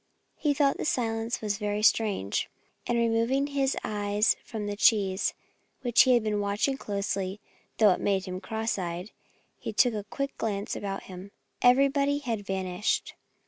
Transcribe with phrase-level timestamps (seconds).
[0.35, 2.49] He thought the silence very strange.
[2.87, 5.35] And removing his eyes from the cheese,
[5.83, 7.39] which he had been watching closely
[7.77, 9.11] (though it made him look cross eyed),
[9.59, 11.29] he took a quick glance about him.
[11.61, 13.13] Everybody had vanished.